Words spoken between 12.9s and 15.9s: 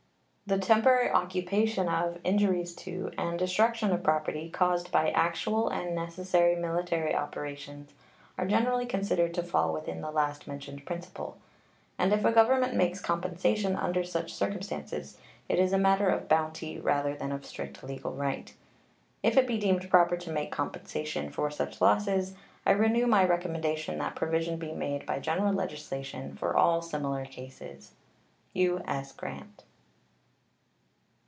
compensation under such circumstances it is a